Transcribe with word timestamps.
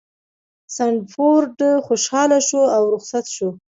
سنډفورډ 0.75 1.59
خوشحاله 1.85 2.39
شو 2.47 2.61
او 2.75 2.83
رخصت 2.95 3.25
شو. 3.35 3.49